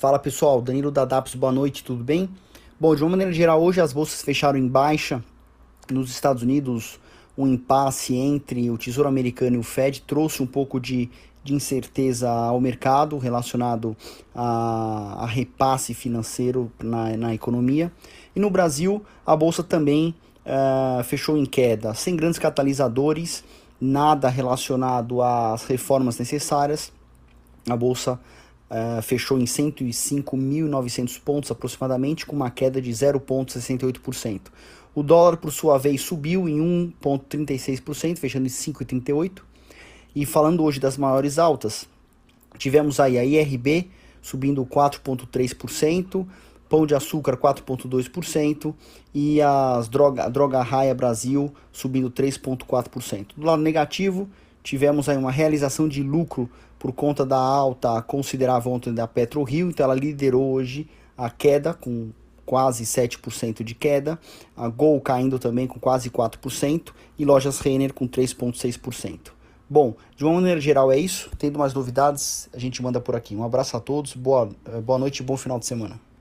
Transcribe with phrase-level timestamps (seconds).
[0.00, 2.26] Fala pessoal, Danilo da DAPS, boa noite, tudo bem?
[2.80, 5.22] Bom, de uma maneira geral, hoje as bolsas fecharam em baixa.
[5.90, 6.98] Nos Estados Unidos,
[7.36, 11.10] o um impasse entre o Tesouro Americano e o Fed trouxe um pouco de,
[11.44, 13.94] de incerteza ao mercado relacionado
[14.34, 17.92] a, a repasse financeiro na, na economia.
[18.34, 20.14] E no Brasil, a bolsa também
[20.46, 23.44] uh, fechou em queda, sem grandes catalisadores,
[23.78, 26.90] nada relacionado às reformas necessárias.
[27.68, 28.18] A bolsa
[28.70, 34.40] uh, fechou em 105.900 pontos aproximadamente, com uma queda de 0,68%.
[34.94, 39.42] O dólar, por sua vez, subiu em 1,36%, fechando em 5,38%.
[40.14, 41.86] E falando hoje das maiores altas,
[42.58, 43.88] tivemos aí a IRB
[44.20, 46.26] subindo 4,3%,
[46.68, 48.74] Pão de Açúcar 4,2%
[49.12, 53.28] e as droga, a Droga Raia Brasil subindo 3,4%.
[53.36, 54.28] Do lado negativo,
[54.62, 59.84] tivemos aí uma realização de lucro por conta da alta considerável ontem da PetroRio, então
[59.84, 62.10] ela liderou hoje a queda com
[62.46, 64.18] quase 7% de queda,
[64.56, 66.88] a Gol caindo também com quase 4%
[67.18, 69.30] e lojas Renner com 3,6%.
[69.68, 71.30] Bom, de uma maneira geral é isso.
[71.38, 73.36] Tendo mais novidades, a gente manda por aqui.
[73.36, 74.48] Um abraço a todos, boa,
[74.84, 76.09] boa noite e bom final de semana.